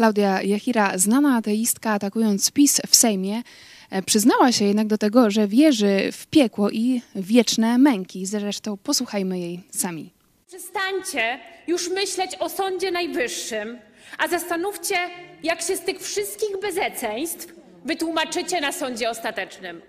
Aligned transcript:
Klaudia 0.00 0.42
Jachira, 0.42 0.98
znana 0.98 1.36
ateistka, 1.36 1.90
atakując 1.90 2.50
PiS 2.50 2.80
w 2.88 2.96
Sejmie, 2.96 3.42
e, 3.90 4.02
przyznała 4.02 4.52
się 4.52 4.64
jednak 4.64 4.86
do 4.86 4.98
tego, 4.98 5.30
że 5.30 5.48
wierzy 5.48 6.12
w 6.12 6.26
piekło 6.26 6.70
i 6.70 7.02
wieczne 7.14 7.78
męki. 7.78 8.26
Zresztą 8.26 8.76
posłuchajmy 8.76 9.38
jej 9.38 9.60
sami. 9.70 10.10
Przestańcie 10.46 11.38
już 11.66 11.90
myśleć 11.90 12.36
o 12.38 12.48
Sądzie 12.48 12.90
Najwyższym, 12.90 13.78
a 14.18 14.28
zastanówcie, 14.28 14.96
jak 15.42 15.62
się 15.62 15.76
z 15.76 15.80
tych 15.80 16.00
wszystkich 16.00 16.60
bezeceństw 16.62 17.54
wytłumaczycie 17.84 18.60
na 18.60 18.72
sądzie 18.72 19.10
ostatecznym. 19.10 19.82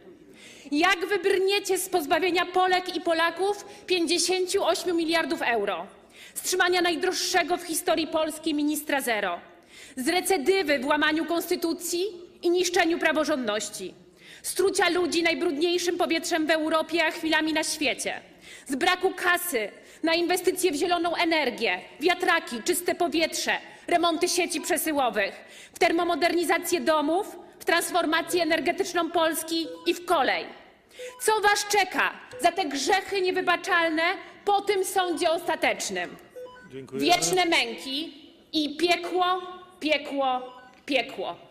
Jak 0.72 1.08
wybrniecie 1.10 1.78
z 1.78 1.90
pozbawienia 1.90 2.46
Polek 2.46 2.96
i 2.96 3.02
Polaków 3.02 3.66
58 3.86 4.98
miliardów 4.98 5.42
euro, 5.42 5.88
wstrzymania 6.34 6.82
najdroższego 6.82 7.58
w 7.58 7.64
historii 7.64 8.08
Polski 8.08 8.54
ministra 8.54 9.02
zero, 9.02 9.51
z 9.96 10.08
recydywy 10.08 10.80
w 10.80 10.86
łamaniu 10.86 11.26
konstytucji 11.26 12.06
i 12.42 12.50
niszczeniu 12.50 13.00
praworządności, 13.00 13.94
strucia 14.42 14.90
ludzi 14.90 15.24
najbrudniejszym 15.24 15.98
powietrzem 15.98 16.48
w 16.48 16.52
Europie, 16.52 17.06
a 17.06 17.12
chwilami 17.12 17.54
na 17.54 17.64
świecie, 17.64 18.22
z 18.68 18.76
braku 18.76 19.12
kasy 19.16 19.70
na 20.04 20.14
inwestycje 20.14 20.72
w 20.72 20.76
zieloną 20.76 21.16
energię, 21.16 21.80
wiatraki, 22.00 22.64
czyste 22.64 22.96
powietrze, 22.96 23.52
remonty 23.88 24.30
sieci 24.30 24.62
przesyłowych, 24.62 25.34
w 25.74 25.80
termomodernizację 25.80 26.82
domów, 26.82 27.40
w 27.60 27.66
transformację 27.66 28.44
energetyczną 28.44 29.12
Polski 29.12 29.68
i 29.86 29.94
w 29.94 30.06
kolej. 30.06 30.46
Co 31.22 31.42
was 31.42 31.68
czeka 31.68 32.12
za 32.42 32.52
te 32.52 32.66
grzechy 32.66 33.22
niewybaczalne 33.22 34.04
po 34.46 34.62
tym 34.62 34.86
sądzie 34.86 35.32
ostatecznym? 35.32 36.16
Wieczne 36.94 37.46
męki 37.46 38.14
i 38.54 38.78
piekło, 38.78 39.42
piekło, 39.82 40.42
piekło. 40.86 41.51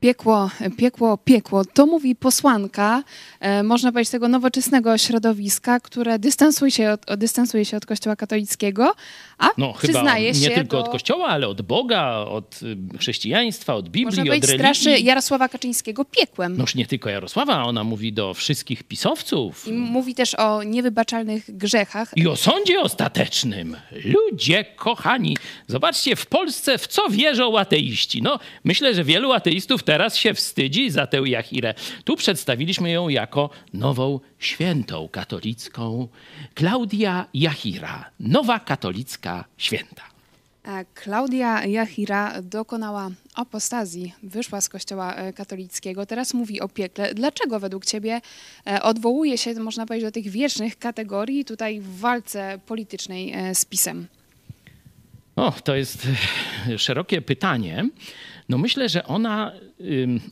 Piekło, 0.00 0.50
piekło, 0.76 1.18
piekło. 1.18 1.64
To 1.64 1.86
mówi 1.86 2.16
posłanka, 2.16 3.02
e, 3.40 3.62
można 3.62 3.92
powiedzieć, 3.92 4.10
tego 4.10 4.28
nowoczesnego 4.28 4.98
środowiska, 4.98 5.80
które 5.80 6.18
dystansuje 6.18 6.70
się 6.70 6.90
od, 6.90 7.18
dystansuje 7.18 7.64
się 7.64 7.76
od 7.76 7.86
Kościoła 7.86 8.16
katolickiego, 8.16 8.94
a 9.38 9.48
No 9.58 9.72
chyba 9.72 9.92
przyznaje 9.92 10.32
nie 10.32 10.34
się 10.34 10.50
tylko 10.50 10.76
do, 10.76 10.84
od 10.84 10.88
Kościoła, 10.88 11.28
ale 11.28 11.48
od 11.48 11.62
Boga, 11.62 12.16
od 12.16 12.60
y, 12.62 12.98
chrześcijaństwa, 12.98 13.74
od 13.74 13.84
Biblii, 13.88 14.04
Można 14.04 14.22
od 14.22 14.28
powiedzieć, 14.28 14.50
religii. 14.50 14.74
straszy 14.74 15.00
Jarosława 15.00 15.48
Kaczyńskiego 15.48 16.04
piekłem. 16.04 16.56
Noż 16.56 16.74
nie 16.74 16.86
tylko 16.86 17.10
Jarosława, 17.10 17.64
ona 17.64 17.84
mówi 17.84 18.12
do 18.12 18.34
wszystkich 18.34 18.82
pisowców. 18.82 19.68
I 19.68 19.72
mówi 19.72 20.14
też 20.14 20.34
o 20.34 20.62
niewybaczalnych 20.62 21.56
grzechach. 21.56 22.12
I 22.16 22.26
o 22.28 22.36
sądzie 22.36 22.80
ostatecznym. 22.80 23.76
Ludzie 24.04 24.64
kochani, 24.64 25.36
zobaczcie 25.66 26.16
w 26.16 26.26
Polsce 26.26 26.78
w 26.78 26.86
co 26.86 27.08
wierzą 27.10 27.58
ateiści. 27.58 28.22
No, 28.22 28.38
myślę, 28.64 28.94
że 28.94 29.04
wielu 29.04 29.32
ateistów 29.32 29.82
teraz 29.90 30.16
się 30.16 30.34
wstydzi 30.34 30.90
za 30.90 31.06
tę 31.06 31.18
Jachirę. 31.24 31.74
Tu 32.04 32.16
przedstawiliśmy 32.16 32.90
ją 32.90 33.08
jako 33.08 33.50
nową 33.74 34.20
świętą 34.38 35.08
katolicką. 35.08 36.08
Klaudia 36.54 37.26
Jachira, 37.34 38.10
nowa 38.20 38.60
katolicka 38.60 39.44
święta. 39.56 40.02
Klaudia 40.94 41.66
Jachira 41.66 42.42
dokonała 42.42 43.10
apostazji, 43.34 44.14
wyszła 44.22 44.60
z 44.60 44.68
kościoła 44.68 45.14
e, 45.14 45.32
katolickiego, 45.32 46.06
teraz 46.06 46.34
mówi 46.34 46.60
o 46.60 46.68
piekle. 46.68 47.14
Dlaczego 47.14 47.60
według 47.60 47.86
ciebie 47.86 48.20
e, 48.66 48.82
odwołuje 48.82 49.38
się, 49.38 49.54
można 49.54 49.86
powiedzieć, 49.86 50.08
do 50.08 50.12
tych 50.12 50.28
wiecznych 50.28 50.78
kategorii 50.78 51.44
tutaj 51.44 51.80
w 51.80 51.98
walce 51.98 52.58
politycznej 52.66 53.32
e, 53.32 53.54
z 53.54 53.64
PiSem? 53.64 54.06
O, 55.36 55.52
to 55.64 55.74
jest 55.76 56.06
szerokie 56.76 57.22
pytanie. 57.22 57.88
No 58.50 58.58
myślę, 58.58 58.88
że 58.88 59.06
ona 59.06 59.52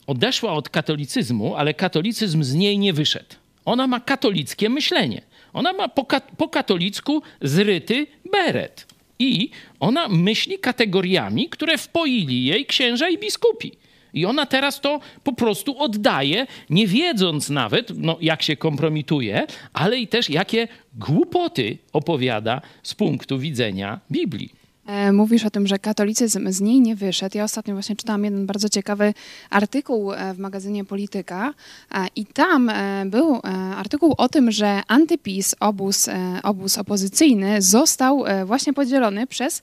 odeszła 0.07 0.53
od 0.53 0.69
katolicyzmu, 0.69 1.55
ale 1.55 1.73
katolicyzm 1.73 2.43
z 2.43 2.53
niej 2.53 2.79
nie 2.79 2.93
wyszedł. 2.93 3.35
Ona 3.65 3.87
ma 3.87 3.99
katolickie 3.99 4.69
myślenie. 4.69 5.21
Ona 5.53 5.73
ma 5.73 5.87
po, 5.87 6.05
po 6.37 6.49
katolicku 6.49 7.21
zryty 7.41 8.07
beret. 8.31 8.87
I 9.19 9.49
ona 9.79 10.07
myśli 10.07 10.59
kategoriami, 10.59 11.49
które 11.49 11.77
wpoili 11.77 12.45
jej 12.45 12.65
księża 12.65 13.09
i 13.09 13.17
biskupi. 13.17 13.71
I 14.13 14.25
ona 14.25 14.45
teraz 14.45 14.81
to 14.81 14.99
po 15.23 15.33
prostu 15.33 15.77
oddaje, 15.77 16.47
nie 16.69 16.87
wiedząc 16.87 17.49
nawet, 17.49 17.91
no, 17.95 18.17
jak 18.21 18.43
się 18.43 18.57
kompromituje, 18.57 19.47
ale 19.73 19.99
i 19.99 20.07
też 20.07 20.29
jakie 20.29 20.67
głupoty 20.93 21.77
opowiada 21.93 22.61
z 22.83 22.95
punktu 22.95 23.39
widzenia 23.39 23.99
Biblii. 24.11 24.58
E, 24.89 25.11
Mówisz 25.11 25.45
o 25.45 25.49
tym, 25.49 25.67
że 25.67 25.79
katolicyzm 25.79 26.51
z 26.51 26.61
niej 26.61 26.81
nie 26.81 26.95
wyszedł. 26.95 27.37
Ja 27.37 27.43
ostatnio 27.43 27.73
właśnie 27.73 27.95
czytałam 27.95 28.23
jeden 28.23 28.45
bardzo 28.45 28.69
ciekawy 28.69 29.13
artykuł 29.49 30.13
e, 30.13 30.33
w 30.33 30.39
magazynie 30.39 30.85
Polityka 30.85 31.53
e, 31.91 32.07
i 32.15 32.25
tam 32.25 32.71
był 33.05 33.41
artykuł 33.77 34.15
o 34.17 34.29
tym, 34.29 34.51
że 34.51 34.81
antypis, 34.87 35.55
obóz, 35.59 36.09
obóz 36.43 36.77
opozycyjny 36.77 37.61
został 37.61 38.23
właśnie 38.45 38.73
podzielony 38.73 39.27
przez 39.27 39.61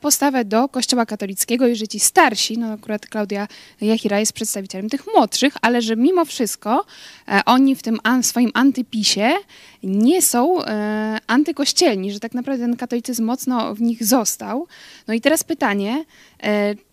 postawę 0.00 0.44
do 0.44 0.68
kościoła 0.68 1.06
katolickiego 1.06 1.66
i 1.66 1.76
że 1.76 1.88
ci 1.88 2.00
starsi, 2.00 2.58
no 2.58 2.72
akurat 2.72 3.06
Klaudia 3.06 3.48
Jachira 3.80 4.20
jest 4.20 4.32
przedstawicielem 4.32 4.90
tych 4.90 5.06
młodszych, 5.14 5.54
ale 5.62 5.82
że 5.82 5.96
mimo 5.96 6.24
wszystko 6.24 6.84
oni 7.46 7.76
w 7.76 7.82
tym 7.82 7.98
swoim 8.22 8.50
antypisie 8.54 9.30
nie 9.86 10.22
są 10.22 10.64
e, 10.64 11.18
antykościelni, 11.26 12.12
że 12.12 12.20
tak 12.20 12.34
naprawdę 12.34 12.64
ten 12.64 12.76
katolicyzm 12.76 13.24
mocno 13.24 13.74
w 13.74 13.80
nich 13.80 14.04
został. 14.04 14.66
No 15.08 15.14
i 15.14 15.20
teraz 15.20 15.44
pytanie, 15.44 16.04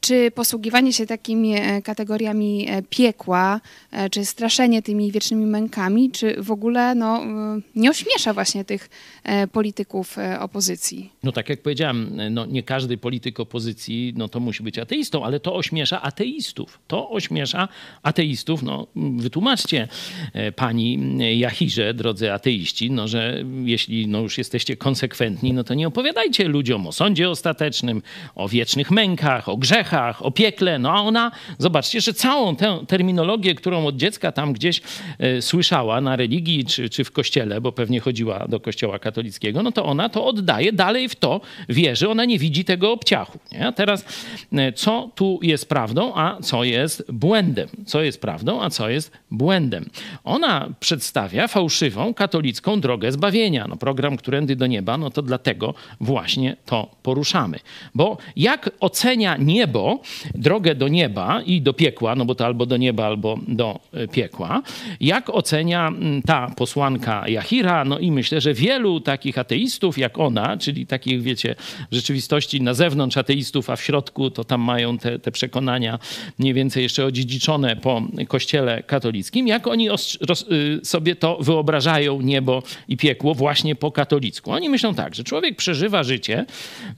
czy 0.04 0.32
posługiwanie 0.32 0.94
się 0.94 1.06
takimi 1.06 1.56
e, 1.56 1.82
kategoriami 1.82 2.66
e, 2.70 2.82
piekła, 2.82 3.62
e, 3.92 4.10
czy 4.10 4.26
straszenie 4.26 4.82
tymi 4.82 5.12
wiecznymi 5.12 5.46
mękami, 5.46 6.12
czy 6.12 6.44
w 6.44 6.52
ogóle 6.52 6.96
no, 6.96 7.24
e, 7.24 7.62
nie 7.76 7.90
ośmiesza 7.90 8.34
właśnie 8.34 8.66
tych 8.66 8.90
e, 9.24 9.48
polityków 9.48 10.18
e, 10.18 10.40
opozycji? 10.40 11.10
No 11.24 11.32
tak 11.32 11.50
jak 11.50 11.62
powiedziałem, 11.62 12.22
no 12.32 12.46
nie 12.46 12.64
każdy 12.64 12.98
polityk 12.98 13.40
opozycji 13.40 14.14
no 14.18 14.28
to 14.28 14.40
musi 14.40 14.64
być 14.64 14.80
ateistą, 14.80 15.26
ale 15.26 15.40
to 15.40 15.56
ośmiesza 15.56 16.02
ateistów. 16.02 16.80
To 16.88 17.10
ośmiesza 17.10 17.68
ateistów. 18.04 18.64
No 18.64 18.88
wytłumaczcie 18.96 19.88
e, 20.34 20.52
pani 20.52 21.00
Jachirze, 21.40 21.94
drodzy 21.94 22.34
ateiści, 22.34 22.92
no 22.92 23.08
że 23.08 23.44
jeśli 23.64 24.08
no 24.08 24.20
już 24.20 24.38
jesteście 24.38 24.78
konsekwentni, 24.78 25.54
no 25.54 25.64
to 25.64 25.74
nie 25.74 25.88
opowiadajcie 25.88 26.48
ludziom 26.48 26.88
o 26.88 26.92
sądzie 26.92 27.30
ostatecznym, 27.30 28.02
o 28.36 28.50
wiecznych 28.50 28.92
mękach, 28.92 29.33
o 29.42 29.58
grzechach, 29.58 30.26
o 30.26 30.32
piekle. 30.32 30.80
No 30.80 30.92
a 30.92 31.02
ona, 31.02 31.32
zobaczcie, 31.58 32.02
że 32.02 32.14
całą 32.14 32.56
tę 32.56 32.80
terminologię, 32.88 33.56
którą 33.56 33.86
od 33.86 33.96
dziecka 33.96 34.32
tam 34.32 34.54
gdzieś 34.54 34.82
e, 35.20 35.42
słyszała 35.42 36.02
na 36.02 36.16
religii 36.16 36.66
czy, 36.66 36.90
czy 36.90 37.04
w 37.04 37.12
kościele, 37.12 37.62
bo 37.62 37.72
pewnie 37.72 38.00
chodziła 38.00 38.48
do 38.48 38.60
kościoła 38.60 39.00
katolickiego, 39.00 39.64
no 39.64 39.72
to 39.72 39.86
ona 39.86 40.10
to 40.10 40.26
oddaje, 40.26 40.74
dalej 40.74 41.10
w 41.10 41.16
to 41.16 41.42
wierzy, 41.70 42.10
ona 42.10 42.26
nie 42.26 42.40
widzi 42.40 42.66
tego 42.66 42.92
obciachu. 42.92 43.40
Nie? 43.52 43.68
A 43.68 43.72
teraz 43.72 44.06
e, 44.54 44.74
co 44.74 45.10
tu 45.16 45.40
jest 45.42 45.70
prawdą, 45.70 46.16
a 46.16 46.38
co 46.42 46.64
jest 46.64 47.12
błędem? 47.12 47.70
Co 47.86 48.02
jest 48.02 48.22
prawdą, 48.22 48.62
a 48.62 48.70
co 48.70 48.90
jest 48.90 49.12
błędem? 49.32 49.90
Ona 50.24 50.70
przedstawia 50.80 51.48
fałszywą 51.48 52.14
katolicką 52.14 52.82
drogę 52.82 53.12
zbawienia. 53.12 53.66
No 53.70 53.76
program 53.76 54.18
Którędy 54.18 54.56
do 54.56 54.68
Nieba, 54.68 54.98
no 54.98 55.10
to 55.10 55.22
dlatego 55.22 55.74
właśnie 56.02 56.56
to 56.66 56.96
poruszamy. 57.04 57.60
Bo 57.96 58.18
jak 58.36 58.70
niebo, 59.38 60.02
drogę 60.36 60.76
do 60.76 60.88
nieba 60.88 61.42
i 61.46 61.62
do 61.62 61.74
piekła, 61.74 62.16
no 62.16 62.26
bo 62.26 62.36
to 62.36 62.46
albo 62.46 62.66
do 62.66 62.78
nieba, 62.78 63.06
albo 63.06 63.40
do 63.48 63.80
e, 63.94 64.08
piekła, 64.08 64.62
jak 65.02 65.30
ocenia 65.30 65.88
mm, 65.88 66.22
ta 66.22 66.52
posłanka 66.58 67.28
Jachira, 67.28 67.86
no 67.86 68.00
i 68.00 68.12
myślę, 68.12 68.42
że 68.42 68.54
wielu 68.54 69.00
takich 69.00 69.38
ateistów 69.38 69.98
jak 69.98 70.20
ona, 70.20 70.58
czyli 70.58 70.88
takich, 70.88 71.22
wiecie, 71.22 71.56
w 71.92 71.96
rzeczywistości 71.96 72.62
na 72.62 72.74
zewnątrz 72.74 73.18
ateistów, 73.18 73.70
a 73.70 73.76
w 73.76 73.82
środku 73.82 74.30
to 74.30 74.44
tam 74.44 74.62
mają 74.62 74.98
te, 74.98 75.20
te 75.20 75.32
przekonania 75.32 76.00
mniej 76.40 76.54
więcej 76.54 76.84
jeszcze 76.84 77.06
odziedziczone 77.06 77.76
po 77.76 78.02
kościele 78.28 78.84
katolickim, 78.84 79.48
jak 79.48 79.68
oni 79.68 79.90
y, 79.92 80.86
sobie 80.86 81.16
to 81.16 81.38
wyobrażają 81.42 82.22
niebo 82.22 82.64
i 82.88 82.98
piekło 82.98 83.34
właśnie 83.34 83.76
po 83.76 83.92
katolicku. 83.92 84.52
Oni 84.52 84.70
myślą 84.70 84.96
tak, 84.96 85.16
że 85.16 85.24
człowiek 85.24 85.56
przeżywa 85.56 86.04
życie, 86.04 86.46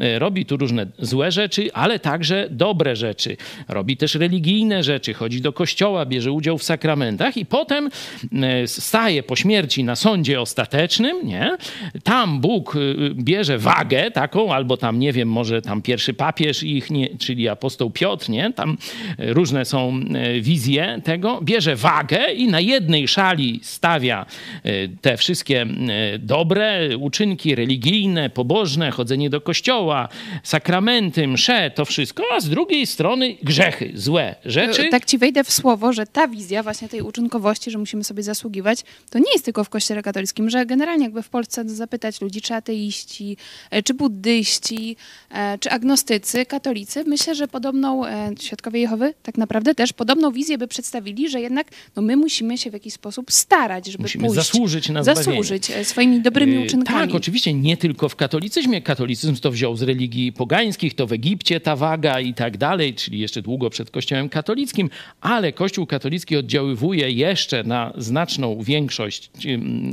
y, 0.02 0.20
robi 0.20 0.46
tu 0.46 0.58
różne 0.58 0.88
złe 1.00 1.32
rzeczy, 1.32 1.74
ale 1.74 2.00
tak 2.00 2.15
także 2.16 2.48
dobre 2.52 2.96
rzeczy. 2.96 3.38
Robi 3.68 3.98
też 3.98 4.16
religijne 4.16 4.84
rzeczy, 4.84 5.14
chodzi 5.14 5.42
do 5.42 5.54
kościoła, 5.54 6.06
bierze 6.06 6.32
udział 6.32 6.58
w 6.58 6.64
sakramentach 6.64 7.38
i 7.38 7.46
potem 7.46 7.90
e, 8.34 8.68
staje 8.68 9.24
po 9.24 9.36
śmierci 9.36 9.84
na 9.84 9.96
sądzie 9.96 10.42
ostatecznym, 10.42 11.28
nie? 11.28 11.58
Tam 12.04 12.42
Bóg 12.42 12.76
y, 12.76 12.96
bierze 13.16 13.58
wagę 13.58 14.12
taką, 14.12 14.54
albo 14.54 14.78
tam, 14.78 15.00
nie 15.00 15.14
wiem, 15.14 15.30
może 15.30 15.62
tam 15.62 15.82
pierwszy 15.82 16.14
papież 16.14 16.64
ich, 16.64 16.92
nie, 16.92 17.18
czyli 17.18 17.50
apostoł 17.50 17.92
Piotr, 17.92 18.30
nie? 18.30 18.54
Tam 18.54 18.78
różne 19.18 19.66
są 19.66 20.00
e, 20.14 20.42
wizje 20.42 21.02
tego. 21.04 21.42
Bierze 21.42 21.76
wagę 21.76 22.32
i 22.34 22.48
na 22.48 22.60
jednej 22.60 23.08
szali 23.08 23.60
stawia 23.64 24.26
e, 24.64 24.88
te 24.88 25.18
wszystkie 25.18 25.66
dobre 26.20 26.98
uczynki 26.98 27.56
religijne, 27.56 28.30
pobożne, 28.30 28.92
chodzenie 28.92 29.30
do 29.30 29.42
kościoła, 29.42 30.10
sakramenty, 30.44 31.28
msze, 31.28 31.72
to 31.72 31.86
wszystko, 31.86 32.05
a 32.34 32.40
z 32.40 32.50
drugiej 32.50 32.88
strony 32.88 33.38
grzechy, 33.44 33.92
złe 33.96 34.36
rzeczy. 34.46 34.90
Tak 34.90 35.06
ci 35.06 35.18
wejdę 35.18 35.44
w 35.44 35.52
słowo, 35.52 35.94
że 35.94 36.08
ta 36.08 36.28
wizja 36.28 36.64
właśnie 36.64 36.90
tej 36.90 37.02
uczynkowości, 37.02 37.72
że 37.72 37.78
musimy 37.78 38.04
sobie 38.04 38.24
zasługiwać, 38.24 38.84
to 39.10 39.20
nie 39.20 39.32
jest 39.34 39.46
tylko 39.46 39.64
w 39.64 39.70
kościele 39.70 40.04
katolickim, 40.04 40.50
że 40.50 40.66
generalnie 40.66 41.04
jakby 41.04 41.22
w 41.22 41.30
Polsce 41.30 41.64
zapytać 41.70 42.22
ludzi, 42.22 42.42
czy 42.42 42.54
ateiści, 42.54 43.38
e, 43.72 43.84
czy 43.84 43.94
buddyści, 43.94 44.96
e, 45.32 45.58
czy 45.58 45.70
agnostycy, 45.70 46.46
katolicy, 46.46 47.04
myślę, 47.04 47.36
że 47.36 47.48
podobną, 47.48 48.06
e, 48.06 48.32
świadkowie 48.40 48.80
Jehowy 48.80 49.14
tak 49.24 49.38
naprawdę 49.38 49.76
też 49.76 49.94
podobną 49.94 50.32
wizję 50.32 50.58
by 50.58 50.68
przedstawili, 50.68 51.30
że 51.30 51.42
jednak 51.42 51.68
no, 51.96 52.02
my 52.02 52.18
musimy 52.18 52.58
się 52.58 52.70
w 52.70 52.74
jakiś 52.74 52.94
sposób 52.94 53.32
starać, 53.32 53.88
żeby 53.88 54.02
musimy 54.02 54.28
pójść, 54.28 54.36
zasłużyć 54.36 54.90
na 54.90 55.04
zasłużyć 55.04 55.72
swoimi 55.84 56.22
dobrymi 56.22 56.66
uczynkami. 56.66 57.08
Tak, 57.08 57.16
oczywiście 57.16 57.54
nie 57.54 57.78
tylko 57.78 58.10
w 58.10 58.16
katolicyzmie. 58.16 58.82
Katolicyzm 58.82 59.36
to 59.36 59.52
wziął 59.52 59.76
z 59.76 59.82
religii 59.82 60.34
pogańskich, 60.34 60.96
to 60.96 61.08
w 61.08 61.12
Egipcie 61.12 61.60
ta 61.60 61.76
waga 61.96 62.20
i 62.20 62.34
tak 62.34 62.58
dalej, 62.58 62.94
czyli 62.94 63.20
jeszcze 63.20 63.42
długo 63.42 63.70
przed 63.70 63.92
Kościołem 63.92 64.30
katolickim, 64.30 64.90
ale 65.22 65.54
Kościół 65.54 65.86
katolicki 65.86 66.38
oddziaływuje 66.38 67.12
jeszcze 67.12 67.64
na 67.64 67.94
znaczną 67.98 68.62
większość 68.62 69.30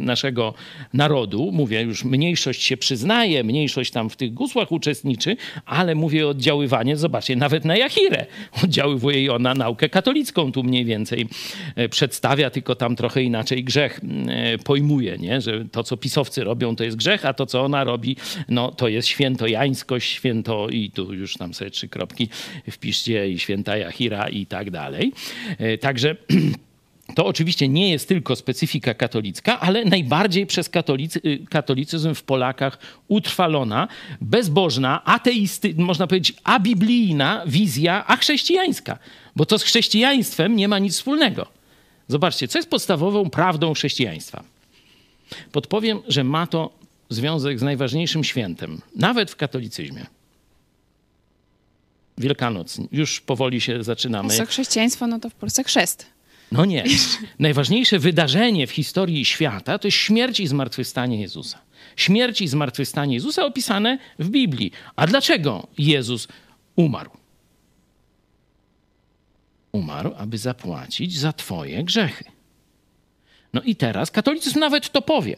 naszego 0.01 0.55
narodu. 0.93 1.51
Mówię, 1.53 1.83
już 1.83 2.05
mniejszość 2.05 2.63
się 2.63 2.77
przyznaje, 2.77 3.45
mniejszość 3.45 3.91
tam 3.91 4.11
w 4.11 4.17
tych 4.17 4.35
gusłach 4.35 4.73
uczestniczy, 4.73 5.37
ale 5.67 5.95
mówię 5.95 6.29
oddziaływanie, 6.29 6.97
zobaczcie, 6.97 7.37
nawet 7.37 7.65
na 7.65 7.77
Jahirę 7.77 8.27
oddziaływuje 8.65 9.23
i 9.23 9.29
ona 9.29 9.55
naukę 9.55 9.89
katolicką 9.89 10.53
tu 10.53 10.63
mniej 10.63 10.85
więcej 10.85 11.27
e, 11.77 11.89
przedstawia, 11.89 12.51
tylko 12.51 12.75
tam 12.75 12.97
trochę 12.97 13.23
inaczej 13.23 13.65
grzech 13.65 14.01
e, 14.29 14.59
pojmuje, 14.59 15.19
nie? 15.19 15.41
że 15.41 15.65
to, 15.65 15.83
co 15.85 15.97
pisowcy 15.97 16.45
robią, 16.45 16.77
to 16.77 16.85
jest 16.85 16.97
grzech, 16.97 17.27
a 17.27 17.35
to, 17.35 17.47
co 17.47 17.63
ona 17.63 17.85
robi, 17.85 18.17
no 18.49 18.73
to 18.73 18.89
jest 18.89 19.09
świętojańskość, 19.09 20.11
święto 20.11 20.69
i 20.69 20.91
tu 20.91 21.15
już 21.15 21.35
tam 21.35 21.55
sobie 21.55 21.71
trzy 21.71 21.89
kropki 21.93 22.29
wpiszcie 22.71 23.29
i 23.29 23.39
święta 23.39 23.77
Jahira 23.77 24.29
i 24.29 24.47
tak 24.47 24.71
dalej. 24.71 25.13
E, 25.59 25.79
także 25.79 26.17
to 27.17 27.27
oczywiście 27.27 27.69
nie 27.69 27.91
jest 27.91 28.09
tylko 28.09 28.37
specyfika 28.37 28.95
katolicka, 28.95 29.61
ale 29.61 29.85
najbardziej 29.85 30.47
przez 30.47 30.69
katolicy, 30.69 31.21
y, 31.25 31.47
katolicyzm 31.51 32.15
w 32.15 32.23
Polakach 32.23 32.79
utrwalona, 33.09 33.89
bezbożna, 34.21 35.05
ateisty, 35.05 35.75
można 35.77 36.07
powiedzieć 36.07 36.35
abiblijna 36.45 37.43
wizja 37.47 38.07
achrześcijańska. 38.07 38.99
Bo 39.37 39.47
to 39.47 39.59
z 39.59 39.63
chrześcijaństwem 39.63 40.57
nie 40.57 40.69
ma 40.69 40.79
nic 40.79 40.95
wspólnego. 40.95 41.47
Zobaczcie, 42.09 42.49
co 42.49 42.59
jest 42.59 42.71
podstawową 42.71 43.31
prawdą 43.31 43.75
chrześcijaństwa. 43.75 44.45
Podpowiem, 45.53 45.99
że 46.09 46.25
ma 46.25 46.47
to 46.47 46.71
związek 47.09 47.59
z 47.59 47.63
najważniejszym 47.63 48.25
świętem, 48.25 48.81
nawet 48.97 49.31
w 49.31 49.37
katolicyzmie. 49.37 50.07
Wielkanoc. 52.19 52.79
Już 52.93 53.21
powoli 53.21 53.61
się 53.61 53.85
zaczynamy. 53.85 54.37
Co 54.37 54.47
chrześcijaństwo, 54.47 55.07
no 55.07 55.21
to 55.21 55.31
w 55.31 55.35
Polsce 55.35 55.65
chrzest. 55.65 56.07
No 56.53 56.65
nie. 56.65 56.85
Najważniejsze 57.39 57.99
wydarzenie 57.99 58.67
w 58.67 58.71
historii 58.71 59.25
świata 59.25 59.79
to 59.79 59.89
jest 59.89 59.99
śmierć 59.99 60.41
i 60.41 60.47
zmartwychwstanie 60.47 61.21
Jezusa. 61.21 61.59
Śmierć 61.97 62.41
i 62.41 62.49
zmartwychwstanie 62.49 63.15
Jezusa 63.15 63.45
opisane 63.45 63.99
w 64.19 64.29
Biblii. 64.29 64.73
A 64.97 65.07
dlaczego 65.07 65.67
Jezus 65.79 66.29
umarł? 66.77 67.11
Umarł, 69.73 70.15
aby 70.17 70.39
zapłacić 70.39 71.19
za 71.19 71.33
Twoje 71.33 71.85
grzechy. 71.85 72.25
No 73.53 73.63
i 73.63 73.77
teraz 73.77 74.11
katolicyzm 74.11 74.61
nawet 74.61 74.93
to 74.93 75.03
powie. 75.03 75.37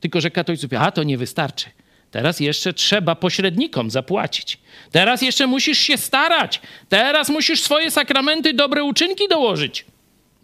Tylko, 0.00 0.20
że 0.20 0.30
katolicy 0.30 0.68
powie, 0.68 0.80
a 0.80 0.92
to 0.92 1.02
nie 1.02 1.18
wystarczy. 1.18 1.66
Teraz 2.10 2.40
jeszcze 2.40 2.72
trzeba 2.72 3.14
pośrednikom 3.14 3.90
zapłacić. 3.90 4.58
Teraz 4.92 5.22
jeszcze 5.22 5.46
musisz 5.46 5.78
się 5.78 5.96
starać. 5.96 6.60
Teraz 6.88 7.28
musisz 7.28 7.62
swoje 7.62 7.90
sakramenty, 7.90 8.54
dobre 8.54 8.84
uczynki 8.84 9.28
dołożyć. 9.28 9.84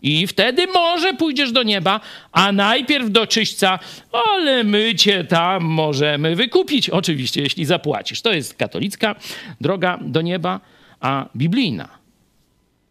I 0.03 0.27
wtedy 0.27 0.67
może 0.67 1.15
pójdziesz 1.15 1.53
do 1.53 1.63
nieba, 1.63 2.01
a 2.33 2.53
najpierw 2.53 3.11
do 3.11 3.27
czyśćca, 3.27 3.79
ale 4.13 4.65
my 4.65 4.95
cię 4.95 5.25
tam 5.25 5.65
możemy 5.65 6.37
wykupić. 6.37 6.91
Oczywiście, 6.91 7.43
jeśli 7.43 7.65
zapłacisz. 7.65 8.23
To 8.23 8.33
jest 8.33 8.55
katolicka 8.55 9.15
droga 9.61 9.99
do 10.03 10.21
nieba, 10.23 10.61
a 11.01 11.27
biblijna 11.37 11.89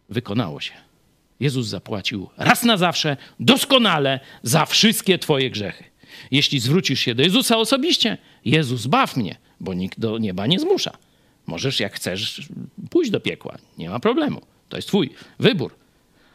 wykonało 0.09 0.61
się. 0.61 0.73
Jezus 1.39 1.67
zapłacił 1.67 2.29
raz 2.37 2.63
na 2.63 2.77
zawsze, 2.77 3.17
doskonale 3.39 4.19
za 4.43 4.65
wszystkie 4.65 5.17
Twoje 5.17 5.49
grzechy. 5.49 5.92
Jeśli 6.31 6.60
zwrócisz 6.60 7.00
się 7.00 7.15
do 7.15 7.24
Jezusa 7.24 7.57
osobiście, 7.57 8.18
Jezus 8.45 8.88
baw 8.88 9.18
mnie, 9.18 9.36
bo 9.60 9.74
nikt 9.74 10.00
do 10.00 10.18
nieba 10.18 10.48
nie 10.48 10.60
zmusza. 10.60 10.98
Możesz, 11.48 11.80
jak 11.80 11.94
chcesz, 11.94 12.50
pójść 12.89 13.12
do 13.12 13.19
piekła. 13.19 13.57
Nie 13.77 13.89
ma 13.89 14.00
problemu. 14.00 14.42
To 14.69 14.77
jest 14.77 14.88
Twój 14.88 15.10
wybór. 15.39 15.75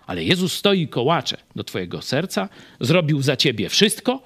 Ale 0.07 0.25
Jezus 0.25 0.53
stoi 0.53 0.89
kołacze 0.89 1.37
do 1.57 1.65
Twojego 1.65 2.03
serca, 2.03 2.49
zrobił 2.81 3.23
za 3.23 3.37
Ciebie 3.37 3.69
wszystko 3.69 4.23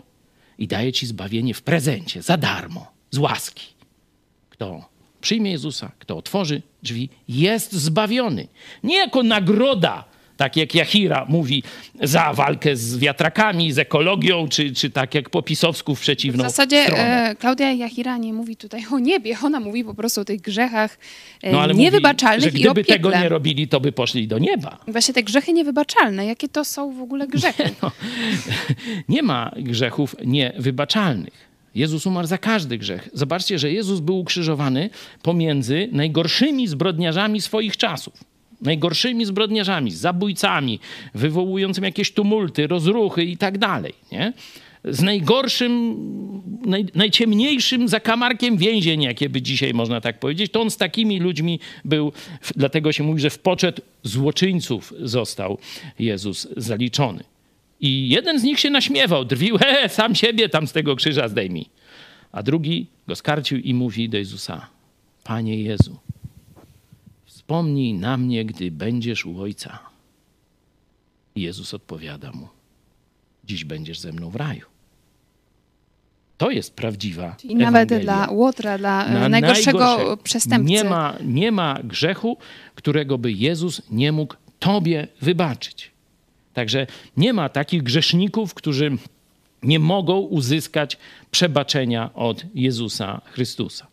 i 0.59 0.69
daje 0.69 0.93
Ci 0.93 1.07
zbawienie 1.07 1.55
w 1.55 1.63
prezencie, 1.63 2.23
za 2.23 2.37
darmo, 2.37 2.93
z 3.11 3.19
łaski. 3.19 3.67
Kto 4.51 4.93
przyjmie 5.21 5.51
Jezusa, 5.51 5.93
kto 5.99 6.17
otworzy 6.17 6.63
drzwi, 6.83 7.09
jest 7.29 7.73
zbawiony. 7.73 8.49
Nie 8.85 8.97
jako 8.97 9.23
nagroda 9.23 10.05
tak 10.43 10.57
jak 10.57 10.75
Jahira 10.75 11.27
mówi, 11.29 11.63
za 12.03 12.33
walkę 12.33 12.77
z 12.77 12.99
wiatrakami, 12.99 13.73
z 13.73 13.79
ekologią, 13.79 14.49
czy, 14.49 14.73
czy 14.75 14.91
tak 14.91 15.15
jak 15.15 15.31
po 15.31 15.43
pisowsku 15.43 15.95
w 15.95 16.01
przeciwną 16.01 16.45
W 16.45 16.47
zasadzie 16.47 16.85
stronę. 16.85 17.31
e, 17.31 17.35
Klaudia 17.37 17.73
Jahira 17.73 18.17
nie 18.17 18.33
mówi 18.33 18.57
tutaj 18.57 18.83
o 18.93 18.99
niebie, 18.99 19.37
ona 19.43 19.61
mówi 19.61 19.85
po 19.85 19.95
prostu 19.95 20.21
o 20.21 20.25
tych 20.25 20.41
grzechach 20.41 20.99
e, 21.43 21.53
no, 21.53 21.61
ale 21.61 21.75
niewybaczalnych 21.75 22.53
mówi, 22.53 22.63
że 22.63 22.71
gdyby 22.71 22.81
i 22.81 22.85
tego 22.85 23.11
nie 23.11 23.29
robili, 23.29 23.69
to 23.69 23.81
by 23.81 23.93
poszli 23.93 24.29
do 24.29 24.39
nieba. 24.39 24.79
Właśnie 24.89 25.15
te 25.15 25.23
grzechy 25.23 25.53
niewybaczalne, 25.53 26.27
jakie 26.27 26.49
to 26.49 26.65
są 26.65 26.93
w 26.93 27.03
ogóle 27.03 27.27
grzechy? 27.27 27.63
No, 27.83 27.91
nie 29.09 29.23
ma 29.23 29.51
grzechów 29.57 30.17
niewybaczalnych. 30.25 31.53
Jezus 31.75 32.07
umarł 32.07 32.27
za 32.27 32.39
każdy 32.39 32.79
grzech. 32.79 33.09
Zobaczcie, 33.13 33.59
że 33.59 33.73
Jezus 33.73 34.01
był 34.01 34.19
ukrzyżowany 34.19 34.91
pomiędzy 35.23 35.89
najgorszymi 35.93 36.69
zbrodniarzami 36.69 37.41
swoich 37.41 37.77
czasów 37.77 38.32
najgorszymi 38.63 39.25
zbrodniarzami, 39.25 39.91
zabójcami, 39.91 40.81
wywołującymi 41.15 41.85
jakieś 41.85 42.13
tumulty, 42.13 42.67
rozruchy 42.67 43.25
i 43.25 43.37
tak 43.37 43.59
dalej. 43.59 43.95
Nie? 44.13 44.33
Z 44.85 45.03
najgorszym, 45.03 45.97
naj, 46.67 46.87
najciemniejszym 46.95 47.89
zakamarkiem 47.89 48.57
więzień, 48.57 49.03
jakie 49.03 49.29
by 49.29 49.43
dzisiaj 49.43 49.75
można 49.75 50.01
tak 50.01 50.21
powiedzieć, 50.21 50.53
to 50.53 50.61
on 50.61 50.71
z 50.71 50.77
takimi 50.77 51.21
ludźmi 51.21 51.61
był, 51.85 52.13
dlatego 52.57 52.93
się 52.93 53.05
mówi, 53.05 53.21
że 53.21 53.31
w 53.31 53.39
poczet 53.39 53.81
złoczyńców 54.03 54.95
został 55.01 55.59
Jezus 55.99 56.49
zaliczony. 56.57 57.25
I 57.81 58.09
jeden 58.09 58.41
z 58.41 58.43
nich 58.43 58.61
się 58.61 58.71
naśmiewał, 58.71 59.25
drwił, 59.25 59.59
he, 59.59 59.89
sam 59.89 60.15
siebie 60.15 60.49
tam 60.49 60.67
z 60.67 60.73
tego 60.73 60.97
krzyża 60.97 61.29
zdejmij. 61.29 61.67
A 62.33 62.43
drugi 62.43 62.87
go 63.09 63.17
skarcił 63.17 63.59
i 63.59 63.75
mówi 63.75 64.09
do 64.09 64.19
Jezusa, 64.19 64.67
Panie 65.25 65.63
Jezu, 65.63 65.99
Wspomnij 67.43 67.95
na 67.95 68.17
mnie, 68.17 68.45
gdy 68.45 68.71
będziesz 68.71 69.27
u 69.27 69.41
Ojca. 69.41 69.79
I 71.35 71.43
Jezus 71.43 71.75
odpowiada 71.75 72.33
mu: 72.33 72.49
Dziś 73.45 73.65
będziesz 73.65 73.99
ze 73.99 74.13
mną 74.13 74.31
w 74.31 74.37
raju. 74.37 74.67
To 76.39 76.51
jest 76.51 76.75
prawdziwa. 76.75 77.37
Czyli 77.41 77.55
nawet 77.55 77.95
dla 77.95 78.31
łotra, 78.31 78.79
dla 78.79 79.07
e, 79.07 79.21
Na 79.21 79.29
najgorszego 79.29 80.17
przestępcy. 80.23 80.71
Nie 80.73 80.85
ma, 80.85 81.17
nie 81.25 81.53
ma 81.53 81.79
grzechu, 81.85 82.37
którego 82.75 83.19
by 83.19 83.33
Jezus 83.33 83.83
nie 83.91 84.13
mógł 84.13 84.35
tobie 84.59 85.09
wybaczyć. 85.21 85.91
Także 86.55 86.87
nie 87.17 87.33
ma 87.33 87.49
takich 87.49 87.83
grzeszników, 87.83 88.55
którzy 88.55 88.97
nie 89.63 89.79
mogą 89.79 90.19
uzyskać 90.19 90.99
przebaczenia 91.31 92.15
od 92.15 92.45
Jezusa 92.55 93.21
Chrystusa. 93.25 93.92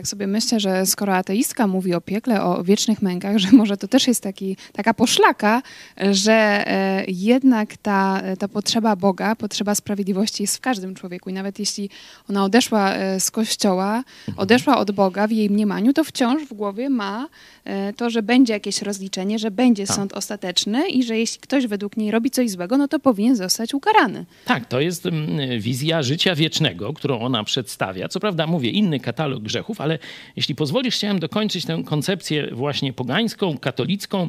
Tak 0.00 0.08
sobie 0.08 0.26
myślę, 0.26 0.60
że 0.60 0.86
skoro 0.86 1.16
ateistka 1.16 1.66
mówi 1.66 1.94
o 1.94 2.00
piekle, 2.00 2.42
o 2.42 2.64
wiecznych 2.64 3.02
mękach, 3.02 3.38
że 3.38 3.48
może 3.52 3.76
to 3.76 3.88
też 3.88 4.06
jest 4.06 4.22
taki, 4.22 4.56
taka 4.72 4.94
poszlaka, 4.94 5.62
że 6.10 6.32
e, 6.66 7.04
jednak 7.08 7.76
ta, 7.76 8.22
ta 8.38 8.48
potrzeba 8.48 8.96
Boga, 8.96 9.36
potrzeba 9.36 9.74
sprawiedliwości 9.74 10.42
jest 10.42 10.56
w 10.56 10.60
każdym 10.60 10.94
człowieku. 10.94 11.30
I 11.30 11.32
nawet 11.32 11.58
jeśli 11.58 11.90
ona 12.30 12.44
odeszła 12.44 12.94
e, 12.94 13.20
z 13.20 13.30
kościoła, 13.30 13.96
mhm. 14.28 14.38
odeszła 14.38 14.78
od 14.78 14.90
Boga 14.90 15.26
w 15.26 15.30
jej 15.30 15.50
mniemaniu, 15.50 15.92
to 15.92 16.04
wciąż 16.04 16.42
w 16.42 16.54
głowie 16.54 16.90
ma 16.90 17.28
e, 17.64 17.92
to, 17.92 18.10
że 18.10 18.22
będzie 18.22 18.52
jakieś 18.52 18.82
rozliczenie, 18.82 19.38
że 19.38 19.50
będzie 19.50 19.86
tak. 19.86 19.96
sąd 19.96 20.12
ostateczny 20.12 20.88
i 20.88 21.02
że 21.02 21.18
jeśli 21.18 21.40
ktoś 21.40 21.66
według 21.66 21.96
niej 21.96 22.10
robi 22.10 22.30
coś 22.30 22.50
złego, 22.50 22.76
no 22.76 22.88
to 22.88 22.98
powinien 22.98 23.36
zostać 23.36 23.74
ukarany. 23.74 24.24
Tak, 24.44 24.66
to 24.66 24.80
jest 24.80 25.06
mm, 25.06 25.60
wizja 25.60 26.02
życia 26.02 26.34
wiecznego, 26.34 26.92
którą 26.92 27.20
ona 27.20 27.44
przedstawia. 27.44 28.08
Co 28.08 28.20
prawda, 28.20 28.46
mówię, 28.46 28.70
inny 28.70 29.00
katalog 29.00 29.42
grzechów, 29.42 29.80
ale 29.80 29.89
jeśli 30.36 30.54
pozwolisz, 30.54 30.94
chciałem 30.94 31.18
dokończyć 31.18 31.64
tę 31.64 31.82
koncepcję 31.86 32.48
właśnie 32.52 32.92
pogańską, 32.92 33.58
katolicką, 33.58 34.28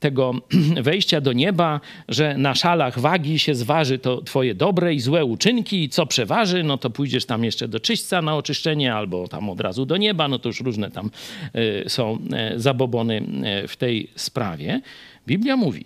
tego 0.00 0.34
wejścia 0.82 1.20
do 1.20 1.32
nieba, 1.32 1.80
że 2.08 2.38
na 2.38 2.54
szalach 2.54 2.98
wagi 2.98 3.38
się 3.38 3.54
zważy 3.54 3.98
to 3.98 4.22
twoje 4.22 4.54
dobre 4.54 4.94
i 4.94 5.00
złe 5.00 5.24
uczynki 5.24 5.82
i 5.82 5.88
co 5.88 6.06
przeważy, 6.06 6.62
no 6.62 6.78
to 6.78 6.90
pójdziesz 6.90 7.26
tam 7.26 7.44
jeszcze 7.44 7.68
do 7.68 7.80
czyśćca 7.80 8.22
na 8.22 8.36
oczyszczenie 8.36 8.94
albo 8.94 9.28
tam 9.28 9.50
od 9.50 9.60
razu 9.60 9.86
do 9.86 9.96
nieba, 9.96 10.28
no 10.28 10.38
to 10.38 10.48
już 10.48 10.60
różne 10.60 10.90
tam 10.90 11.10
y, 11.56 11.84
są 11.88 12.18
y, 12.54 12.60
zabobony 12.60 13.22
y, 13.64 13.68
w 13.68 13.76
tej 13.76 14.10
sprawie. 14.16 14.80
Biblia 15.26 15.56
mówi, 15.56 15.84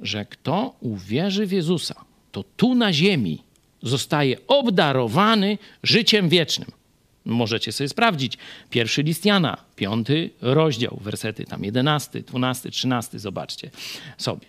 że 0.00 0.24
kto 0.24 0.74
uwierzy 0.80 1.46
w 1.46 1.52
Jezusa, 1.52 2.04
to 2.32 2.44
tu 2.56 2.74
na 2.74 2.92
ziemi 2.92 3.42
zostaje 3.82 4.36
obdarowany 4.46 5.58
życiem 5.82 6.28
wiecznym. 6.28 6.68
Możecie 7.24 7.72
sobie 7.72 7.88
sprawdzić. 7.88 8.38
Pierwszy 8.70 9.02
list 9.02 9.24
Jana, 9.24 9.56
piąty 9.76 10.30
rozdział, 10.40 10.98
wersety 11.00 11.44
tam 11.44 11.64
jedenasty, 11.64 12.22
dwunasty, 12.22 12.70
trzynasty, 12.70 13.18
zobaczcie 13.18 13.70
sobie. 14.18 14.46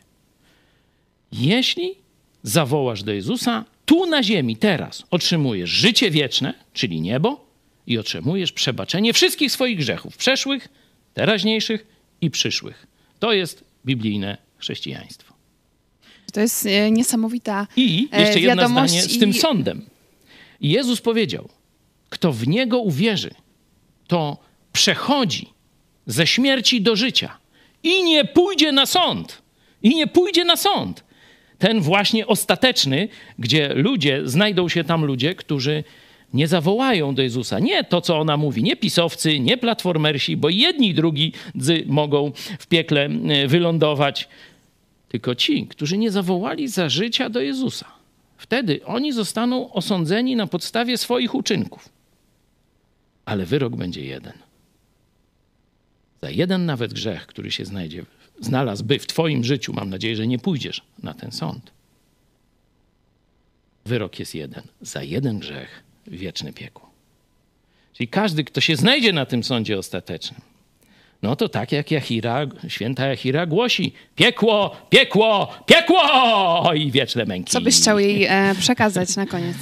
Jeśli 1.32 1.96
zawołasz 2.44 3.04
do 3.04 3.14
Jezusa, 3.14 3.66
tu 3.86 4.06
na 4.06 4.24
ziemi 4.24 4.58
teraz 4.58 5.04
otrzymujesz 5.12 5.70
życie 5.70 6.12
wieczne, 6.12 6.54
czyli 6.74 7.02
niebo, 7.02 7.46
i 7.88 7.98
otrzymujesz 7.98 8.52
przebaczenie 8.52 9.14
wszystkich 9.14 9.52
swoich 9.52 9.78
grzechów, 9.78 10.18
przeszłych, 10.18 10.70
teraźniejszych 11.14 11.86
i 12.22 12.32
przyszłych. 12.32 12.88
To 13.20 13.34
jest 13.34 13.64
biblijne 13.86 14.38
chrześcijaństwo. 14.58 15.34
To 16.34 16.42
jest 16.42 16.66
e, 16.66 16.92
niesamowita 16.92 17.68
I 17.76 18.10
jeszcze 18.20 18.40
jedno 18.40 18.70
zdanie 18.70 19.02
z 19.02 19.20
tym 19.20 19.34
sądem. 19.34 19.86
Jezus 20.62 21.02
powiedział, 21.02 21.50
kto 22.14 22.32
w 22.32 22.48
Niego 22.48 22.80
uwierzy, 22.80 23.34
to 24.08 24.38
przechodzi 24.74 25.50
ze 26.08 26.28
śmierci 26.28 26.82
do 26.82 26.96
życia 26.96 27.38
i 27.84 28.04
nie 28.04 28.26
pójdzie 28.26 28.72
na 28.72 28.86
sąd. 28.86 29.42
I 29.84 29.96
nie 29.96 30.08
pójdzie 30.08 30.46
na 30.46 30.56
sąd. 30.56 31.04
Ten 31.58 31.82
właśnie 31.82 32.28
ostateczny, 32.28 33.08
gdzie 33.40 33.74
ludzie, 33.74 34.22
znajdą 34.26 34.70
się 34.70 34.84
tam 34.84 35.06
ludzie, 35.06 35.36
którzy 35.36 35.84
nie 36.34 36.48
zawołają 36.48 37.16
do 37.16 37.22
Jezusa. 37.22 37.60
Nie 37.60 37.84
to, 37.84 38.02
co 38.02 38.20
ona 38.20 38.38
mówi, 38.38 38.64
nie 38.64 38.76
pisowcy, 38.76 39.40
nie 39.40 39.58
platformersi, 39.58 40.38
bo 40.38 40.50
jedni 40.50 40.90
i 40.90 40.94
drugi 40.94 41.34
mogą 41.86 42.32
w 42.60 42.68
piekle 42.68 43.06
e, 43.06 43.48
wylądować, 43.48 44.28
tylko 45.10 45.36
ci, 45.36 45.68
którzy 45.68 45.98
nie 45.98 46.12
zawołali 46.12 46.68
za 46.68 46.90
życia 46.90 47.30
do 47.30 47.42
Jezusa. 47.42 47.86
Wtedy 48.38 48.86
oni 48.86 49.12
zostaną 49.12 49.74
osądzeni 49.74 50.36
na 50.36 50.48
podstawie 50.48 50.98
swoich 50.98 51.36
uczynków. 51.36 51.90
Ale 53.26 53.46
wyrok 53.46 53.76
będzie 53.76 54.06
jeden. 54.06 54.34
Za 56.22 56.30
jeden 56.30 56.66
nawet 56.66 56.94
grzech, 56.94 57.28
który 57.28 57.52
się 57.52 57.66
znajdzie, 57.66 58.06
znalazłby 58.40 59.00
w 59.00 59.08
Twoim 59.08 59.44
życiu, 59.44 59.74
mam 59.74 59.90
nadzieję, 59.90 60.16
że 60.16 60.28
nie 60.28 60.40
pójdziesz 60.40 60.82
na 61.04 61.14
ten 61.14 61.32
sąd. 61.32 61.72
Wyrok 63.86 64.20
jest 64.20 64.36
jeden. 64.36 64.64
Za 64.82 65.04
jeden 65.04 65.40
grzech 65.40 65.84
wieczne 66.08 66.54
piekło. 66.54 66.90
Czyli 67.94 68.08
każdy, 68.08 68.44
kto 68.44 68.62
się 68.62 68.76
znajdzie 68.76 69.14
na 69.14 69.26
tym 69.26 69.44
sądzie 69.44 69.78
ostatecznym, 69.78 70.42
no 71.22 71.36
to 71.36 71.50
tak 71.50 71.72
jak 71.72 71.92
Jachira, 71.92 72.46
święta 72.68 73.08
Jachira 73.08 73.46
głosi, 73.46 73.94
piekło, 74.16 74.76
piekło, 74.90 75.54
piekło 75.66 76.74
i 76.74 76.92
wieczne 76.92 77.26
męki. 77.26 77.52
Co 77.52 77.62
byś 77.62 77.76
chciał 77.76 78.00
jej 78.00 78.26
e, 78.26 78.56
przekazać 78.60 79.16
na 79.16 79.26
koniec? 79.26 79.58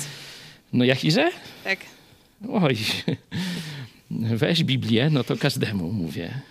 No 0.74 0.84
Jachirze? 0.86 1.32
Tak. 1.64 1.80
Oj, 2.50 2.78
weź 4.20 4.64
Biblię, 4.64 5.10
no 5.10 5.24
to 5.24 5.38
każdemu 5.38 5.92
mówię. 5.92 6.42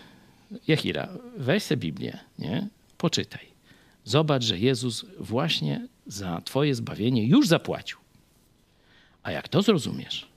Jachira, 0.69 1.09
weź 1.37 1.63
sobie 1.63 1.81
Biblię, 1.81 2.19
nie? 2.39 2.69
Poczytaj. 2.99 3.47
Zobacz, 4.05 4.45
że 4.45 4.59
Jezus 4.59 5.05
właśnie 5.19 5.89
za 6.07 6.41
twoje 6.41 6.75
zbawienie 6.75 7.27
już 7.27 7.49
zapłacił. 7.49 7.99
A 9.23 9.33
jak 9.33 9.49
to 9.49 9.63
zrozumiesz? 9.63 10.29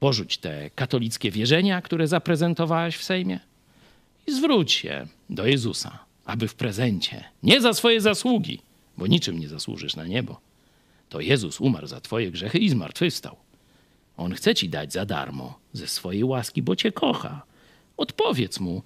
Porzuć 0.00 0.38
te 0.38 0.70
katolickie 0.70 1.30
wierzenia, 1.30 1.82
które 1.82 2.08
zaprezentowałaś 2.08 2.96
w 2.96 3.04
Sejmie 3.04 3.40
i 4.26 4.32
zwróć 4.32 4.72
się 4.72 5.06
do 5.30 5.46
Jezusa, 5.46 5.98
aby 6.24 6.48
w 6.48 6.54
prezencie, 6.54 7.24
nie 7.42 7.60
za 7.60 7.74
swoje 7.74 8.00
zasługi, 8.00 8.60
bo 8.98 9.06
niczym 9.06 9.38
nie 9.38 9.48
zasłużysz 9.48 9.96
na 9.96 10.06
niebo, 10.06 10.40
to 11.08 11.20
Jezus 11.20 11.60
umarł 11.60 11.86
za 11.86 12.00
twoje 12.00 12.30
grzechy 12.30 12.58
i 12.58 12.68
zmartwychwstał. 12.68 13.36
On 14.20 14.34
chce 14.34 14.54
ci 14.54 14.68
dać 14.68 14.92
za 14.92 15.06
darmo 15.06 15.58
ze 15.72 15.88
swojej 15.88 16.24
łaski, 16.24 16.62
bo 16.62 16.76
cię 16.76 16.92
kocha. 16.92 17.42
Odpowiedz 17.96 18.60
mu, 18.60 18.82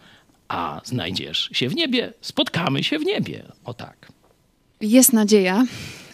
a 0.49 0.81
znajdziesz 0.85 1.49
się 1.53 1.69
w 1.69 1.75
niebie, 1.75 2.13
spotkamy 2.21 2.85
się 2.85 2.99
w 2.99 3.05
niebie. 3.05 3.43
O 3.65 3.75
tak. 3.75 4.13
Jest 4.81 5.13
nadzieja 5.13 5.65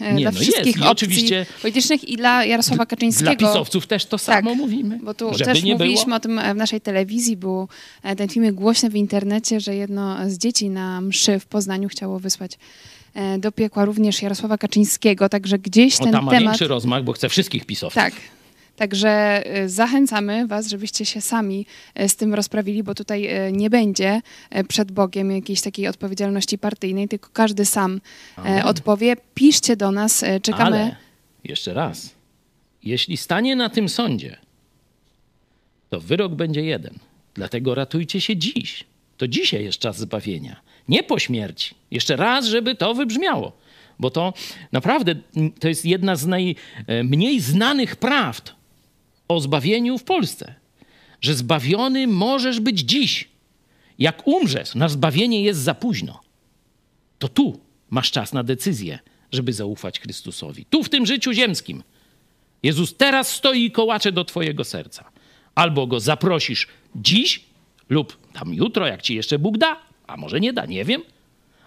e, 0.00 0.14
Nie, 0.14 0.20
dla 0.20 0.30
no 0.30 0.40
wszystkich 0.40 0.66
jest. 0.66 0.78
I 0.78 0.82
oczywiście 0.82 1.46
politycznych 1.62 2.08
i 2.08 2.16
dla 2.16 2.44
Jarosława 2.44 2.86
Kaczyńskiego. 2.86 3.34
Dla 3.36 3.48
pisowców 3.48 3.86
też 3.86 4.06
to 4.06 4.18
samo 4.18 4.50
tak, 4.50 4.58
mówimy. 4.58 4.98
Bo 5.02 5.14
tu 5.14 5.30
też 5.30 5.64
mówiliśmy 5.64 6.04
było. 6.04 6.16
o 6.16 6.20
tym 6.20 6.38
e, 6.38 6.54
w 6.54 6.56
naszej 6.56 6.80
telewizji, 6.80 7.36
był 7.36 7.68
e, 8.02 8.16
ten 8.16 8.28
film 8.28 8.54
głośny 8.54 8.90
w 8.90 8.96
internecie, 8.96 9.60
że 9.60 9.74
jedno 9.74 10.30
z 10.30 10.38
dzieci 10.38 10.70
na 10.70 11.00
mszy 11.00 11.38
w 11.40 11.46
Poznaniu 11.46 11.88
chciało 11.88 12.18
wysłać 12.18 12.58
do 13.38 13.52
piekła 13.52 13.84
również 13.84 14.22
Jarosława 14.22 14.58
Kaczyńskiego, 14.58 15.28
także 15.28 15.58
gdzieś 15.58 15.98
ten 15.98 16.08
o, 16.08 16.12
tam 16.12 16.24
ma 16.24 16.30
temat... 16.30 16.44
większy 16.44 16.68
rozmach, 16.68 17.04
bo 17.04 17.12
chce 17.12 17.28
wszystkich 17.28 17.66
pisowców. 17.66 17.94
Tak, 17.94 18.12
Także 18.80 19.42
y, 19.58 19.68
zachęcamy 19.68 20.46
Was, 20.46 20.68
żebyście 20.68 21.04
się 21.04 21.20
sami 21.20 21.66
y, 22.00 22.08
z 22.08 22.16
tym 22.16 22.34
rozprawili, 22.34 22.82
bo 22.82 22.94
tutaj 22.94 23.46
y, 23.48 23.52
nie 23.52 23.70
będzie 23.70 24.20
przed 24.68 24.92
Bogiem 24.92 25.32
jakiejś 25.32 25.60
takiej 25.60 25.88
odpowiedzialności 25.88 26.58
partyjnej, 26.58 27.08
tylko 27.08 27.28
każdy 27.32 27.64
sam 27.64 28.00
Amen. 28.36 28.66
odpowie. 28.66 29.16
Piszcie 29.34 29.76
do 29.76 29.90
nas, 29.90 30.24
czekamy. 30.42 30.76
Ale 30.76 30.96
jeszcze 31.44 31.74
raz, 31.74 32.14
jeśli 32.82 33.16
stanie 33.16 33.56
na 33.56 33.68
tym 33.68 33.88
sądzie, 33.88 34.36
to 35.90 36.00
wyrok 36.00 36.34
będzie 36.34 36.62
jeden. 36.62 36.94
Dlatego 37.34 37.74
ratujcie 37.74 38.20
się 38.20 38.36
dziś. 38.36 38.84
To 39.16 39.28
dzisiaj 39.28 39.64
jest 39.64 39.78
czas 39.78 39.98
zbawienia, 39.98 40.60
nie 40.88 41.02
po 41.02 41.18
śmierci. 41.18 41.74
Jeszcze 41.90 42.16
raz, 42.16 42.46
żeby 42.46 42.74
to 42.74 42.94
wybrzmiało, 42.94 43.52
bo 43.98 44.10
to 44.10 44.34
naprawdę 44.72 45.14
to 45.60 45.68
jest 45.68 45.84
jedna 45.84 46.16
z 46.16 46.26
najmniej 46.26 47.40
znanych 47.40 47.96
prawd 47.96 48.59
o 49.30 49.40
zbawieniu 49.40 49.98
w 49.98 50.04
Polsce. 50.04 50.54
Że 51.20 51.34
zbawiony 51.34 52.06
możesz 52.06 52.60
być 52.60 52.80
dziś. 52.80 53.28
Jak 53.98 54.26
umrzesz, 54.26 54.74
na 54.74 54.88
zbawienie 54.88 55.42
jest 55.42 55.60
za 55.60 55.74
późno. 55.74 56.20
To 57.18 57.28
tu 57.28 57.60
masz 57.90 58.10
czas 58.10 58.32
na 58.32 58.42
decyzję, 58.42 58.98
żeby 59.32 59.52
zaufać 59.52 60.00
Chrystusowi. 60.00 60.64
Tu 60.64 60.84
w 60.84 60.88
tym 60.88 61.06
życiu 61.06 61.32
ziemskim. 61.32 61.82
Jezus 62.62 62.96
teraz 62.96 63.28
stoi 63.28 63.64
i 63.64 63.70
kołacze 63.70 64.12
do 64.12 64.24
twojego 64.24 64.64
serca. 64.64 65.10
Albo 65.54 65.86
go 65.86 66.00
zaprosisz 66.00 66.66
dziś 66.96 67.44
lub 67.88 68.32
tam 68.32 68.54
jutro, 68.54 68.86
jak 68.86 69.02
ci 69.02 69.14
jeszcze 69.14 69.38
Bóg 69.38 69.58
da, 69.58 69.76
a 70.06 70.16
może 70.16 70.40
nie 70.40 70.52
da, 70.52 70.66
nie 70.66 70.84
wiem, 70.84 71.02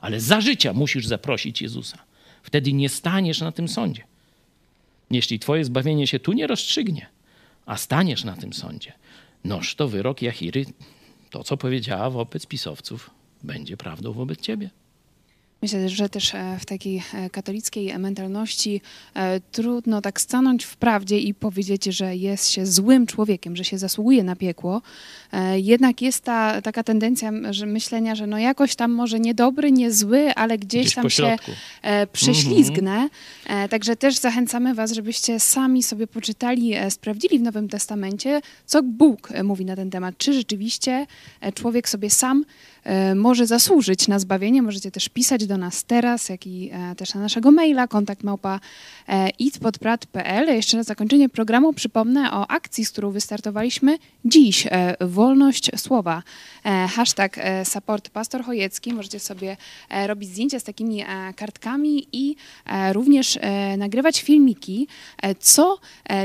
ale 0.01 0.19
za 0.19 0.41
życia 0.41 0.73
musisz 0.73 1.05
zaprosić 1.07 1.61
Jezusa. 1.61 1.97
Wtedy 2.43 2.73
nie 2.73 2.89
staniesz 2.89 3.41
na 3.41 3.51
tym 3.51 3.67
sądzie. 3.67 4.03
Jeśli 5.11 5.39
twoje 5.39 5.65
zbawienie 5.65 6.07
się 6.07 6.19
tu 6.19 6.33
nie 6.33 6.47
rozstrzygnie, 6.47 7.12
a 7.65 7.77
staniesz 7.77 8.23
na 8.23 8.35
tym 8.35 8.53
sądzie, 8.53 8.93
noż 9.43 9.75
to 9.75 9.87
wyrok 9.87 10.21
Jachiry, 10.21 10.65
to 11.29 11.43
co 11.43 11.57
powiedziała 11.57 12.09
wobec 12.09 12.45
pisowców, 12.45 13.09
będzie 13.43 13.77
prawdą 13.77 14.13
wobec 14.13 14.41
ciebie. 14.41 14.69
Myślę, 15.63 15.89
że 15.89 16.09
też 16.09 16.35
e, 16.35 16.57
w 16.59 16.65
takiej 16.65 17.03
e, 17.13 17.29
katolickiej 17.29 17.99
mentalności 17.99 18.81
e, 19.15 19.39
trudno 19.39 20.01
tak 20.01 20.21
stanąć 20.21 20.63
w 20.63 20.77
prawdzie 20.77 21.19
i 21.19 21.33
powiedzieć, 21.33 21.85
że 21.85 22.15
jest 22.15 22.49
się 22.49 22.65
złym 22.65 23.07
człowiekiem, 23.07 23.55
że 23.55 23.63
się 23.63 23.77
zasługuje 23.77 24.23
na 24.23 24.35
piekło. 24.35 24.81
Jednak 25.55 26.01
jest 26.01 26.23
ta 26.23 26.61
taka 26.61 26.83
tendencja 26.83 27.31
że 27.51 27.65
myślenia, 27.65 28.15
że 28.15 28.27
no 28.27 28.37
jakoś 28.37 28.75
tam 28.75 28.91
może 28.91 29.19
niedobry, 29.19 29.71
nie 29.71 29.91
zły, 29.91 30.33
ale 30.35 30.57
gdzieś, 30.57 30.81
Gdzieś 30.81 30.95
tam 30.95 31.09
się 31.09 31.37
prześlizgnę. 32.11 33.09
Także 33.69 33.95
też 33.95 34.17
zachęcamy 34.17 34.73
was, 34.73 34.91
żebyście 34.91 35.39
sami 35.39 35.83
sobie 35.83 36.07
poczytali, 36.07 36.73
sprawdzili 36.89 37.39
w 37.39 37.41
Nowym 37.41 37.69
Testamencie, 37.69 38.41
co 38.65 38.83
Bóg 38.83 39.29
mówi 39.43 39.65
na 39.65 39.75
ten 39.75 39.89
temat. 39.89 40.17
Czy 40.17 40.33
rzeczywiście 40.33 41.07
człowiek 41.53 41.89
sobie 41.89 42.09
sam 42.09 42.45
może 43.15 43.47
zasłużyć 43.47 44.07
na 44.07 44.19
zbawienie. 44.19 44.61
Możecie 44.61 44.91
też 44.91 45.09
pisać 45.09 45.45
do 45.45 45.52
nas 45.57 45.83
teraz, 45.83 46.29
jak 46.29 46.47
i 46.47 46.69
e, 46.73 46.95
też 46.95 47.13
na 47.13 47.21
naszego 47.21 47.51
maila 47.51 47.87
kontakt 47.87 48.23
małpa 48.23 48.59
e, 49.07 49.29
itpodprat.pl. 49.29 50.55
Jeszcze 50.55 50.77
na 50.77 50.83
zakończenie 50.83 51.29
programu 51.29 51.73
przypomnę 51.73 52.31
o 52.31 52.51
akcji, 52.51 52.85
z 52.85 52.91
którą 52.91 53.11
wystartowaliśmy 53.11 53.97
dziś. 54.25 54.67
E, 54.67 54.95
wolność 55.01 55.71
słowa. 55.75 56.23
Hashtag 56.89 57.39
support 57.63 58.09
Pastor 58.09 58.43
Chojecki. 58.43 58.93
Możecie 58.93 59.19
sobie 59.19 59.57
robić 60.07 60.29
zdjęcia 60.29 60.59
z 60.59 60.63
takimi 60.63 61.03
kartkami 61.35 62.07
i 62.11 62.35
również 62.91 63.39
nagrywać 63.77 64.21
filmiki, 64.21 64.87
co 65.39 65.77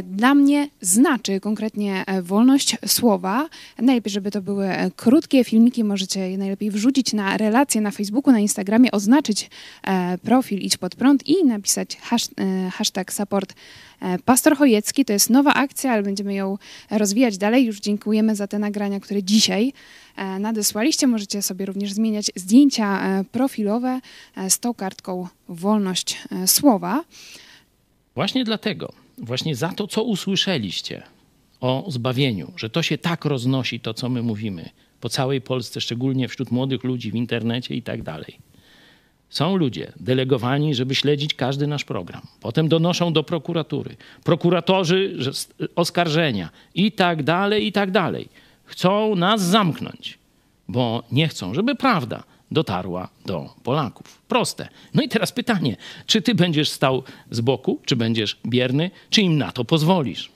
dla 0.04 0.34
mnie 0.34 0.68
znaczy 0.80 1.40
konkretnie 1.40 2.04
wolność 2.22 2.76
słowa. 2.86 3.48
Najlepiej, 3.78 4.12
żeby 4.12 4.30
to 4.30 4.42
były 4.42 4.68
krótkie 4.96 5.44
filmiki, 5.44 5.84
możecie 5.84 6.30
je 6.30 6.38
najlepiej 6.38 6.70
wrzucić 6.70 7.12
na 7.12 7.36
relacje 7.36 7.80
na 7.80 7.90
Facebooku, 7.90 8.32
na 8.32 8.40
Instagramie, 8.40 8.90
oznaczyć 8.90 9.17
e, 9.82 10.18
profil 10.18 10.58
Idź 10.60 10.76
Pod 10.76 10.94
Prąd 10.96 11.26
i 11.26 11.44
napisać 11.44 11.94
e, 11.94 12.70
hashtag 12.70 13.12
support 13.12 13.54
e, 14.00 14.18
Pastor 14.18 14.56
Chojecki. 14.56 15.04
To 15.04 15.12
jest 15.12 15.30
nowa 15.30 15.54
akcja, 15.54 15.92
ale 15.92 16.02
będziemy 16.02 16.34
ją 16.34 16.58
rozwijać 16.90 17.38
dalej. 17.38 17.64
Już 17.64 17.80
dziękujemy 17.80 18.36
za 18.36 18.46
te 18.46 18.58
nagrania, 18.58 19.00
które 19.00 19.22
dzisiaj 19.22 19.72
nadesłaliście. 20.40 21.06
Możecie 21.06 21.42
sobie 21.42 21.66
również 21.66 21.92
zmieniać 21.92 22.30
zdjęcia 22.34 23.00
profilowe 23.32 24.00
z 24.48 24.58
tą 24.58 24.74
kartką 24.74 25.28
Wolność 25.48 26.18
Słowa. 26.46 27.04
Właśnie 28.14 28.44
dlatego, 28.44 28.92
właśnie 29.18 29.56
za 29.56 29.68
to, 29.68 29.86
co 29.86 30.02
usłyszeliście 30.02 31.02
o 31.60 31.84
zbawieniu, 31.88 32.52
że 32.56 32.70
to 32.70 32.82
się 32.82 32.98
tak 32.98 33.24
roznosi, 33.24 33.80
to 33.80 33.94
co 33.94 34.08
my 34.08 34.22
mówimy 34.22 34.70
po 35.00 35.08
całej 35.08 35.40
Polsce, 35.40 35.80
szczególnie 35.80 36.28
wśród 36.28 36.50
młodych 36.50 36.84
ludzi 36.84 37.10
w 37.10 37.14
internecie 37.14 37.74
i 37.74 37.82
tak 37.82 38.02
dalej 38.02 38.38
są 39.30 39.56
ludzie 39.56 39.92
delegowani, 40.00 40.74
żeby 40.74 40.94
śledzić 40.94 41.34
każdy 41.34 41.66
nasz 41.66 41.84
program. 41.84 42.22
Potem 42.40 42.68
donoszą 42.68 43.12
do 43.12 43.22
prokuratury. 43.22 43.96
Prokuratorzy 44.24 45.14
że 45.18 45.30
oskarżenia 45.76 46.50
i 46.74 46.92
tak 46.92 47.22
dalej, 47.22 47.66
i 47.66 47.72
tak 47.72 47.90
dalej. 47.90 48.28
Chcą 48.64 49.14
nas 49.14 49.42
zamknąć, 49.42 50.18
bo 50.68 51.02
nie 51.12 51.28
chcą, 51.28 51.54
żeby 51.54 51.74
prawda 51.74 52.22
dotarła 52.50 53.08
do 53.26 53.54
Polaków. 53.62 54.22
Proste. 54.28 54.68
No 54.94 55.02
i 55.02 55.08
teraz 55.08 55.32
pytanie, 55.32 55.76
czy 56.06 56.22
ty 56.22 56.34
będziesz 56.34 56.70
stał 56.70 57.02
z 57.30 57.40
boku, 57.40 57.80
czy 57.84 57.96
będziesz 57.96 58.40
bierny, 58.46 58.90
czy 59.10 59.22
im 59.22 59.38
na 59.38 59.52
to 59.52 59.64
pozwolisz? 59.64 60.30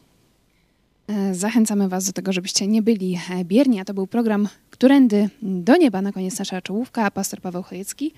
E, 1.09 1.35
zachęcamy 1.35 1.89
Was 1.89 2.07
do 2.07 2.13
tego, 2.13 2.33
żebyście 2.33 2.67
nie 2.67 2.83
byli 2.83 3.19
e, 3.31 3.45
bierni, 3.45 3.81
a 3.81 3.85
to 3.85 3.95
był 3.95 4.07
program 4.07 4.49
Którędy 4.83 5.29
do 5.43 5.77
nieba. 5.77 6.03
Na 6.03 6.13
koniec 6.13 6.39
nasza 6.39 6.63
czołówka, 6.63 7.11
pastor 7.11 7.41
Paweł 7.41 7.63
Chojecki. 7.63 8.13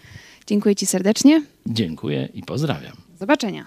Dziękuję 0.46 0.76
Ci 0.76 0.86
serdecznie. 0.86 1.42
Dziękuję 1.66 2.28
i 2.34 2.42
pozdrawiam. 2.42 2.96
Do 3.12 3.18
zobaczenia. 3.18 3.66